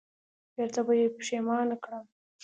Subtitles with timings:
[0.55, 2.05] بېرته به یې پښېمان کړم